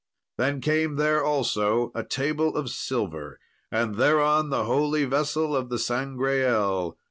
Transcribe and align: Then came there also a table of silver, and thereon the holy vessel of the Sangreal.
Then 0.39 0.61
came 0.61 0.95
there 0.95 1.23
also 1.23 1.91
a 1.93 2.03
table 2.03 2.57
of 2.57 2.71
silver, 2.71 3.39
and 3.71 3.97
thereon 3.97 4.49
the 4.49 4.65
holy 4.65 5.05
vessel 5.05 5.55
of 5.55 5.69
the 5.69 5.77
Sangreal. 5.77 6.97